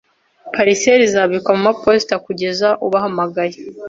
[0.53, 3.57] Parcelle izabikwa kumaposita kugeza ubahamagaye.